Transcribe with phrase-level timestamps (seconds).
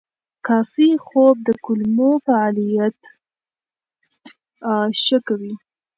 [0.47, 2.99] کافي خوب د کولمو فعالیت
[5.03, 5.53] ښه کوي.